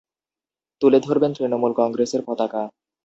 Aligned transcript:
তুলে 0.81 0.99
ধরবেন 0.99 1.31
তৃণমূল 1.33 1.71
কংগ্রেসের 1.79 2.21
পতাকা। 2.27 2.61